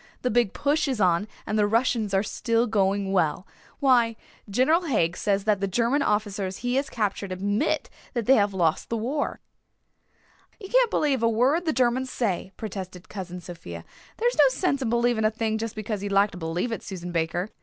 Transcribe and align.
The 0.23 0.31
Big 0.31 0.51
Push 0.51 0.87
is 0.87 0.99
on 0.99 1.27
and 1.45 1.59
the 1.59 1.67
Russians 1.67 2.11
are 2.11 2.23
still 2.23 2.65
going 2.65 3.11
well. 3.11 3.45
Why, 3.79 4.15
General 4.49 4.85
Haig 4.85 5.15
says 5.15 5.43
that 5.43 5.59
the 5.61 5.67
German 5.67 6.01
officers 6.01 6.57
he 6.65 6.73
has 6.77 6.89
captured 6.89 7.31
admit 7.31 7.87
that 8.15 8.25
they 8.25 8.33
have 8.33 8.51
lost 8.51 8.89
the 8.89 8.97
war." 8.97 9.41
"You 10.59 10.69
can't 10.69 10.89
believe 10.89 11.21
a 11.21 11.29
word 11.29 11.65
the 11.65 11.71
Germans 11.71 12.09
say," 12.09 12.51
protested 12.57 13.09
Cousin 13.09 13.41
Sophia. 13.41 13.85
"There 14.17 14.27
is 14.27 14.37
no 14.39 14.49
sense 14.49 14.81
in 14.81 14.89
believing 14.89 15.23
a 15.23 15.29
thing 15.29 15.59
just 15.59 15.75
because 15.75 16.01
you'd 16.01 16.11
like 16.13 16.31
to 16.31 16.37
believe 16.39 16.71
it, 16.71 16.81
Susan 16.81 17.11
Baker. 17.11 17.51